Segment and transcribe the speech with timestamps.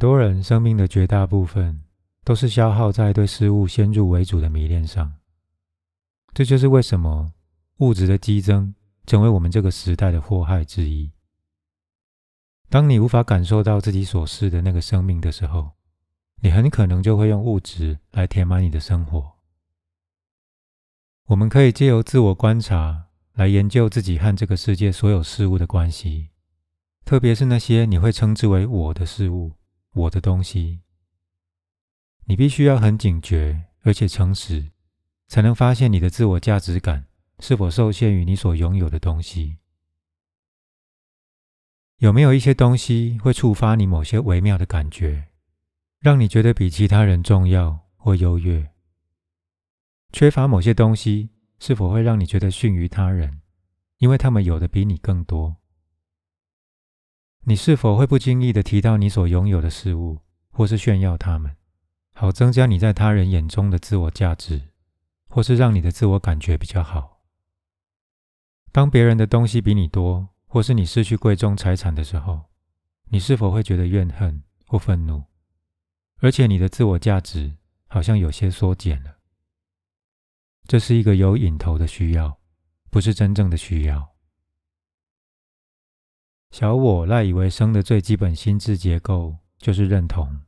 [0.00, 1.82] 多人生命的绝大部分
[2.24, 5.12] 都是消耗在对事物先入为主的迷恋上。
[6.32, 7.34] 这就是为什么
[7.80, 8.74] 物质的激增
[9.04, 11.12] 成为我们这个时代的祸害之一。
[12.70, 15.72] 当你无法感受到自己所示的那个生命的时候，
[16.40, 19.32] 你很可能就会用物质来填满你的生活。
[21.26, 26.30] 我们可以借由自我观察来研究自己和这个世界所有事物的关系，
[27.04, 29.52] 特别是那些你会称之为“我的”事物、
[29.92, 30.80] 我的东西。
[32.24, 34.70] 你必须要很警觉而且诚实。
[35.30, 37.06] 才能发现你的自我价值感
[37.38, 39.58] 是否受限于你所拥有的东西。
[41.98, 45.28] 有没有一些东西会触发你某些微妙的感觉，
[46.00, 48.72] 让你觉得比其他人重要或优越？
[50.12, 51.30] 缺乏某些东西
[51.60, 53.40] 是否会让你觉得逊于他人，
[53.98, 55.58] 因为他们有的比你更多？
[57.44, 60.18] 你是否会不经意的提到你所拥有的事物，
[60.50, 61.56] 或是炫耀他们，
[62.14, 64.68] 好增加你在他人眼中的自我价值？
[65.28, 67.20] 或是让你的自我感觉比较好。
[68.72, 72.46] 当别人的东西比你多，或是你失去贵重财产的时候，
[73.08, 75.24] 你是否会觉得怨恨或愤怒？
[76.18, 79.18] 而且你的自我价值好像有些缩减了。
[80.66, 82.38] 这是一个有引头的需要，
[82.90, 84.14] 不是真正的需要。
[86.50, 90.40] 小我赖以为生的最基本心智结构就是认同。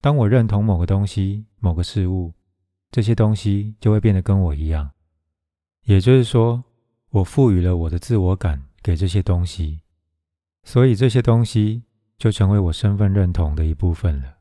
[0.00, 2.32] 当我认同某个东西、某个事物。
[2.94, 4.90] 这些东西就会变得跟我一样，
[5.84, 6.62] 也就是说，
[7.08, 9.80] 我赋予了我的自我感给这些东西，
[10.62, 11.84] 所以这些东西
[12.18, 14.40] 就成为我身份认同的一部分了。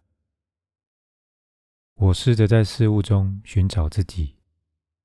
[1.96, 4.36] 我试着在事物中寻找自己，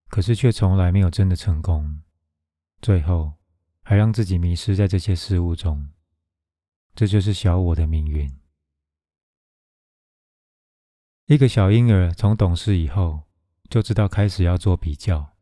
[0.09, 2.03] 可是却从来没有真的成功，
[2.82, 3.34] 最后
[3.87, 5.89] 还让自己迷失在这些事物中。
[6.97, 8.29] 这就是小我的命运。
[11.27, 13.23] 一个小婴儿从懂事以后。
[13.69, 15.33] 就知道开始要做比较，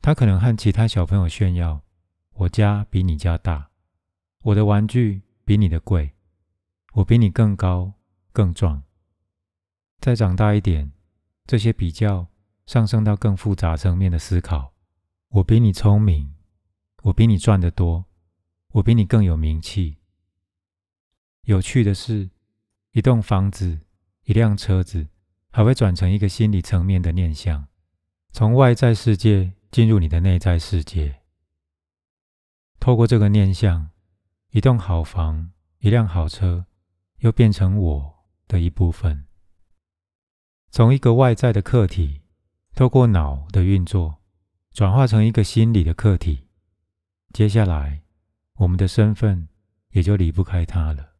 [0.00, 1.82] 他可能和其他小朋友炫耀
[2.32, 3.70] ：“我家比你家大，
[4.40, 6.14] 我的玩具比你的贵，
[6.94, 7.92] 我比你更高
[8.32, 8.84] 更壮。”
[10.00, 10.90] 再长大一点，
[11.46, 12.28] 这些比较
[12.64, 14.72] 上升到更复杂层面的思考
[15.28, 16.35] ：“我比你聪明，
[17.06, 18.04] 我比你赚得多，
[18.72, 19.96] 我比你更有名气。”
[21.42, 22.30] 有趣的是，
[22.92, 23.80] 一栋房子，
[24.24, 25.08] 一辆车子。
[25.52, 27.66] 还会转成一个心理层面的念想，
[28.30, 31.22] 从外在世界进入你的内在世界。
[32.78, 33.88] 透过这个念想，
[34.50, 36.66] 一栋好房、一辆好车，
[37.20, 39.24] 又变成我的一部分。
[40.70, 42.20] 从一个外在的客体，
[42.74, 44.16] 透过脑的运作，
[44.74, 46.45] 转化成一个心理的客体。
[47.36, 48.00] 接下来，
[48.54, 49.50] 我们的身份
[49.90, 51.16] 也就离不开它了。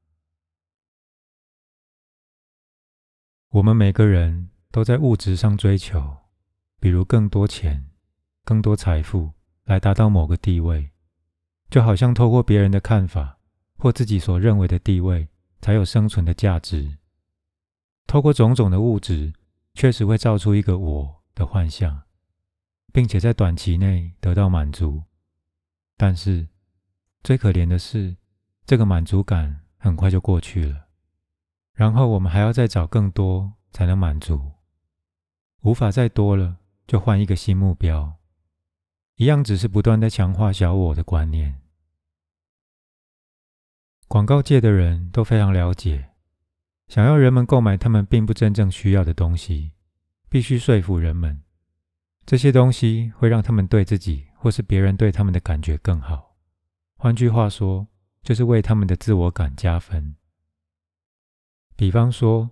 [3.50, 6.16] 我们每个人都在物质上追求，
[6.80, 7.90] 比如更多钱、
[8.46, 9.34] 更多财富，
[9.64, 10.90] 来达到某个地位，
[11.68, 13.38] 就好像透过别人的看法
[13.76, 15.28] 或自己所认为的地位，
[15.60, 16.96] 才有生存的价值。
[18.06, 19.34] 透过种种的物质，
[19.74, 22.04] 确实会造出一个我的幻象，
[22.90, 25.02] 并且在短期内得到满足。
[25.96, 26.48] 但是，
[27.22, 28.16] 最可怜的是，
[28.64, 30.86] 这个满足感很快就过去了。
[31.72, 34.52] 然后我们还要再找更多才能满足，
[35.60, 38.16] 无法再多了，就换一个新目标，
[39.16, 41.60] 一样只是不断在强化小我的观念。
[44.08, 46.10] 广告界的人都非常了解，
[46.88, 49.72] 想要人们购买他们并不真正需要的东西，
[50.28, 51.42] 必须说服人们，
[52.24, 56.36] 这些东西会让他们对自己或是别人对他们的感觉更好。
[56.94, 57.88] 换句话说，
[58.22, 60.14] 就是为他们的自我感加分。
[61.74, 62.48] 比方说，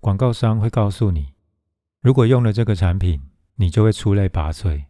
[0.00, 1.34] 广告商会告诉你，
[2.00, 3.22] 如果用了这个产品，
[3.54, 4.86] 你就会出类拔萃，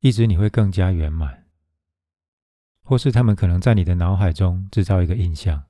[0.00, 1.44] 一直你会更加圆满。
[2.82, 5.62] 或是他们可能在你的脑海中制造一个印象，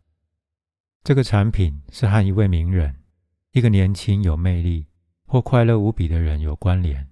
[1.04, 3.02] 这个产品是和一位名人、
[3.50, 4.86] 一个年轻有魅力
[5.26, 7.11] 或快乐无比的人有关联。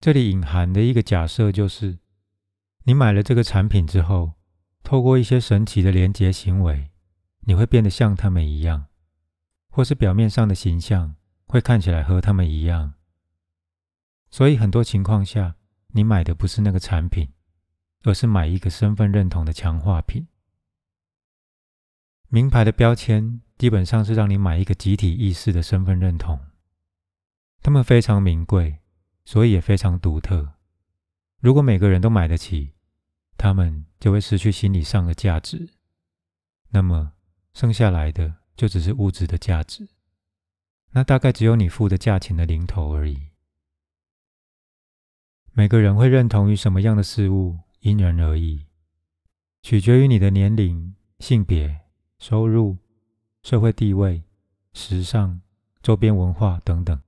[0.00, 1.98] 这里隐含的一个假设就是，
[2.84, 4.32] 你买了这个产品之后，
[4.82, 6.90] 透过一些神奇的连结行为，
[7.40, 8.86] 你会变得像他们一样。
[9.72, 11.14] 或是表面上的形象
[11.46, 12.94] 会看起来和他们一样，
[14.28, 15.54] 所以很多情况下，
[15.88, 17.28] 你买的不是那个产品，
[18.02, 20.26] 而是买一个身份认同的强化品。
[22.28, 26.40] 名牌的标签基本上是让你买一个集体意识的身份认同，
[27.62, 28.80] 他们非常名贵，
[29.24, 30.54] 所以也非常独特。
[31.38, 32.72] 如果每个人都买得起，
[33.36, 35.70] 他们就会失去心理上的价值，
[36.70, 37.12] 那么
[37.52, 38.36] 剩下来的。
[38.56, 39.88] 就只是物质的价值，
[40.90, 43.28] 那大概只有你付的价钱的零头而已。
[45.52, 48.66] 每个人会认同于什么样的事物，因人而异，
[49.62, 51.80] 取决于你的年龄、性别、
[52.18, 52.76] 收入、
[53.42, 54.24] 社会地位、
[54.74, 55.40] 时尚、
[55.82, 57.00] 周边文化等等。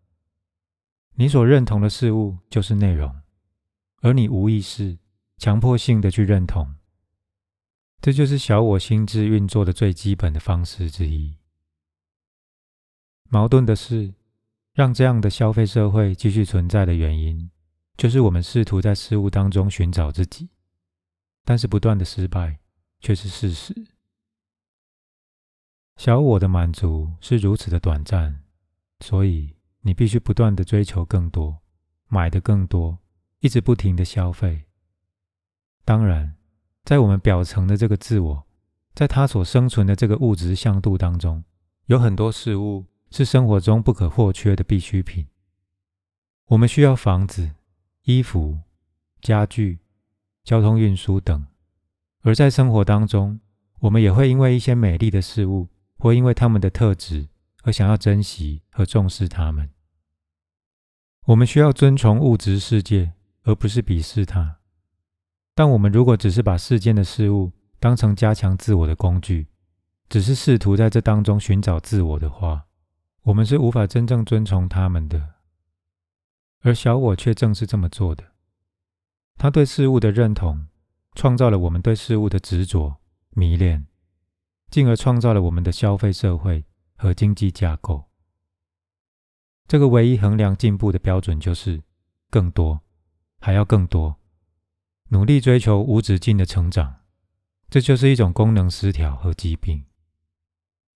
[1.14, 3.14] 你所认同的事物就是内容，
[4.00, 4.98] 而你无意识、
[5.36, 6.74] 强迫性的去认同。
[8.00, 11.36] 这就是小我心智运作的最基本的方式之一。
[13.28, 14.14] 矛盾的是，
[14.72, 17.50] 让这样的消费社会继续存在的原因，
[17.96, 20.48] 就是我们试图在事物当中寻找自己，
[21.44, 22.58] 但是不断的失败
[23.00, 23.86] 却是事实。
[25.96, 28.42] 小我的满足是如此的短暂，
[29.00, 31.58] 所以你必须不断的追求更多，
[32.08, 32.98] 买的更多，
[33.38, 34.64] 一直不停的消费。
[35.84, 36.34] 当然。
[36.84, 38.44] 在我们表层的这个自我，
[38.92, 41.44] 在他所生存的这个物质向度当中，
[41.86, 45.24] 有很多事物是生活中不可或缺的必需品。
[46.46, 47.52] 我们需要房子、
[48.02, 48.58] 衣服、
[49.20, 49.78] 家具、
[50.42, 51.46] 交通运输等，
[52.22, 53.38] 而在生活当中，
[53.78, 55.68] 我们也会因为一些美丽的事物，
[55.98, 57.28] 或因为它们的特质，
[57.62, 59.70] 而想要珍惜和重视它们。
[61.26, 63.12] 我们需要遵从物质世界，
[63.42, 64.58] 而不是鄙视它。
[65.54, 69.48] 但我们如果只是把世间的事物当成加强自我的工具，
[70.08, 72.66] 只是试图在这当中寻找自我的话，
[73.22, 75.34] 我们是无法真正遵从他们的。
[76.62, 78.24] 而小我却正是这么做的。
[79.36, 80.68] 他对事物的认同，
[81.14, 82.96] 创造了我们对事物的执着、
[83.30, 83.86] 迷恋，
[84.70, 86.64] 进而创造了我们的消费社会
[87.02, 88.04] 和经济架构。
[89.66, 91.82] 这个唯一衡量进步的标准就是
[92.30, 92.80] 更多，
[93.40, 94.20] 还要更多。
[95.08, 97.00] 努力追求无止境的成长，
[97.68, 99.84] 这就是一种功能失调和疾病。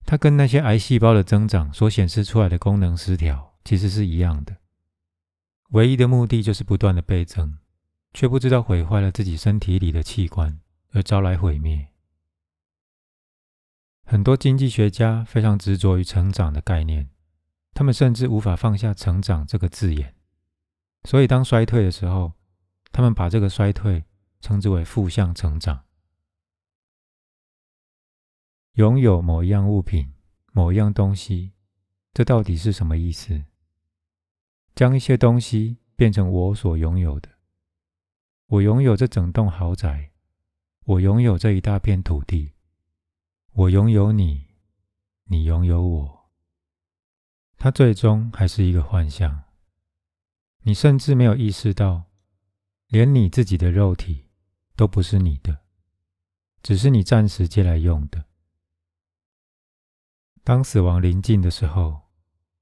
[0.05, 4.55] 它跟那些癌细胞的增长所显示出来的功能失调其实是一样的。
[5.71, 7.57] 唯一的目的就是不断的倍增，
[8.13, 10.57] 却不知道毁坏了自己身体里的器官
[10.93, 11.89] 而招来毁灭。
[14.09, 17.09] 很多经济学家非常执着于成长的概念，
[17.73, 20.15] 他们甚至无法放下“成长”这个字眼。
[21.03, 22.31] 所以，当衰退的时候，
[22.93, 24.05] 他们把这个衰退
[24.39, 25.83] 称之为负向成长。
[28.75, 30.13] 拥有某一样物品、
[30.53, 31.51] 某一样东西，
[32.13, 33.43] 这到底是什么意思？
[34.73, 37.27] 将一些东西变成我所拥有的。
[38.45, 40.11] 我拥有这整栋豪宅，
[40.85, 42.53] 我拥有这一大片土地，
[43.57, 44.45] 我拥有你，
[45.23, 46.29] 你拥有我。
[47.57, 49.45] 它最终还是一个幻象。
[50.61, 52.03] 你甚至没有意识到。
[52.89, 54.29] 连你自己的肉体
[54.77, 55.59] 都不是你的，
[56.63, 58.25] 只是你暂时借来用的。
[60.41, 62.03] 当死亡临近的时候，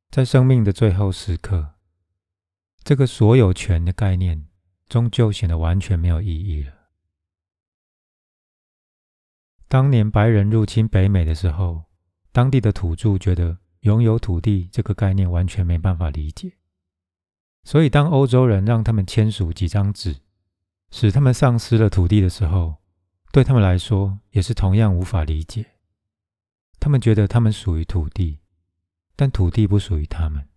[0.10, 1.76] 在生命的最后时刻，
[2.84, 4.48] 这个所有权的概念
[4.90, 6.75] 终究显得完全没有意义了。
[9.68, 11.86] 当年白人入侵北美的时候，
[12.32, 16.54] 当地的土著觉得拥有土地这个概念完全没办法理解。
[17.64, 20.18] 所以，当欧洲人让他们签署几张纸，
[20.92, 22.76] 使他们丧失了土地的时候，
[23.32, 25.66] 对他们来说也是同样无法理解。
[26.80, 28.40] 他们觉得他们属于土地，
[29.16, 30.48] 但土地不属于他们。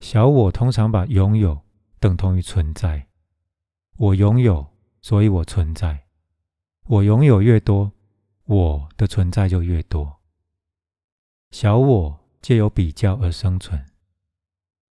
[0.00, 1.60] 小我通常把拥有
[2.00, 3.08] 等同于存在。
[3.98, 4.66] 我拥有，
[5.02, 6.05] 所以我存在。
[6.88, 7.92] 我拥有越多，
[8.44, 10.20] 我的存在就越多。
[11.50, 13.84] 小我借由比较而生存。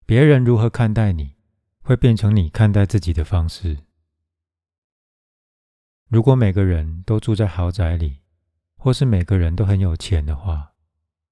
[0.07, 1.35] 别人如何看待你，
[1.81, 3.79] 会变成你看待自己的方式。
[6.07, 8.21] 如果每个人都住在豪宅里，
[8.77, 10.75] 或是每个人都很有钱的话，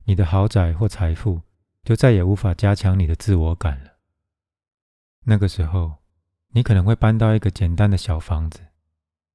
[0.04, 1.42] 你的豪宅或财富
[1.84, 3.98] 就再也无法加强你的自我感了。
[5.24, 5.98] 那个时候，
[6.48, 8.67] 你可能会搬到一个简单的小房子，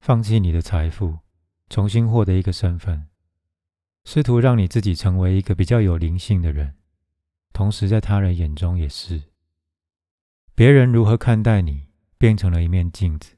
[0.06, 1.20] 放弃你的财富，
[1.70, 3.08] 重新获得一个身份，
[4.04, 6.76] 试图让你自己成为一个比较有灵性的人，
[7.54, 9.32] 同时在他人眼中也是。
[10.54, 13.38] 别人如何看待你，变成了一面镜子。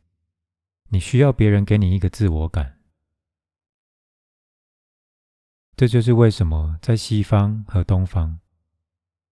[0.90, 2.80] 你需要别人给你一个自我感。
[5.78, 8.40] 这就是为什么在西方和东方，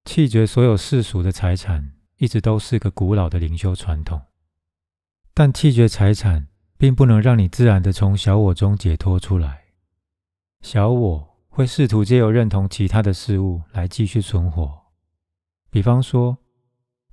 [0.05, 4.21] 弃绝所有世俗的财产，一直都是个古老的灵修传统。
[5.33, 6.49] 但弃绝财产，
[6.83, 9.67] 并不能让你自然的从小我中解脱出来。
[10.63, 14.83] 小我会试图借由认同其他的事物来继续存活，
[15.71, 16.39] 比方说。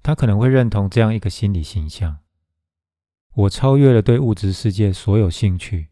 [0.01, 2.19] 他可能会认同这样一个心理形象：
[3.33, 5.89] 我超越了对物质世界所有兴趣，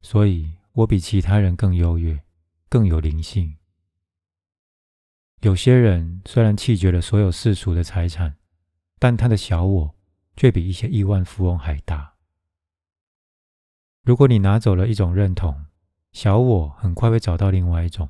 [0.00, 2.20] 所以我比其他人更优越，
[2.68, 3.56] 更有灵性。
[5.40, 8.36] 有些人虽然弃绝了所有世俗的财产，
[9.00, 9.94] 但他的小我
[10.36, 12.17] 却比一些亿万富翁还大。
[14.08, 15.66] 如果你拿走了一种认同，
[16.12, 18.08] 小我很快会找到另外一种。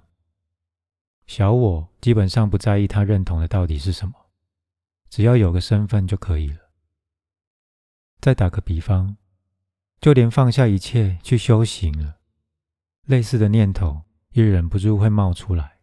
[1.27, 4.15] 小我基本上不在意他认同的到底是什么，
[5.11, 6.71] 只要有个身份就可以了。
[8.21, 9.17] 再打个比方，
[10.01, 12.19] 就连放下一切去修行了，
[13.07, 15.79] 类似的念头也忍不住会冒出来。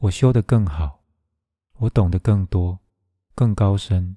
[0.00, 1.04] 我修得更好，
[1.74, 2.80] 我懂得更多、
[3.36, 4.16] 更高深，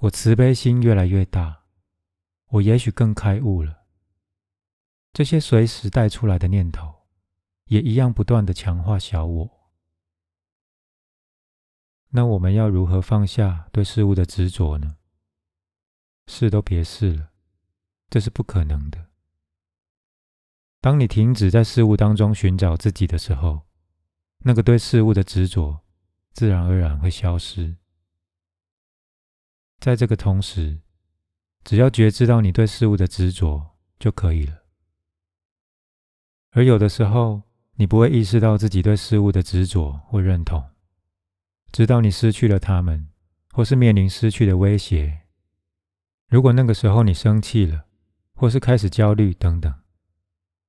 [0.00, 1.64] 我慈悲心越来越大，
[2.52, 3.83] 我也许更开悟了。
[5.14, 7.06] 这些随时带出来的念头，
[7.66, 9.70] 也一样不断的强化小我。
[12.08, 14.96] 那我们要如何放下对事物的执着呢？
[16.26, 17.30] 试都别试了，
[18.10, 19.06] 这是不可能的。
[20.80, 23.68] 当你停止在事物当中寻找自己的时候，
[24.38, 25.84] 那个对事物的执着，
[26.32, 27.76] 自然而然会消失。
[29.78, 30.80] 在这个同时，
[31.62, 34.63] 只要觉知到你对事物的执着就可以了。
[36.54, 37.42] 而有的时候，
[37.74, 40.64] 你不会意识到自己对事物的执着或认同，
[41.72, 43.08] 直到你失去了他们，
[43.50, 45.22] 或是面临失去的威胁。
[46.28, 47.86] 如果那个时候你生气了，
[48.34, 49.74] 或是开始焦虑等等，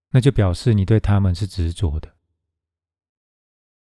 [0.10, 2.16] 那就表示你对他们是执着的。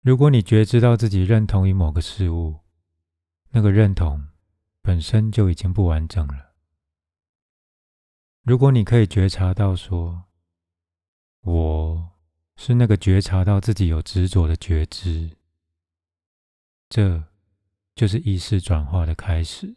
[0.02, 2.62] 如果你觉知到自己认同于某个事物，
[3.50, 4.30] 那个认同
[4.82, 6.54] 本身就已经不完整了。
[8.44, 10.24] 如果你可以觉察到说，
[11.42, 12.12] 我
[12.56, 15.32] 是那个觉察到自己有执着的觉知，
[16.88, 17.24] 这
[17.96, 19.76] 就是意识转化的开始。